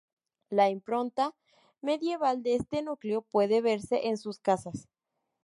[0.49, 1.35] La impronta
[1.79, 4.89] medieval de este núcleo puede verse en sus casas.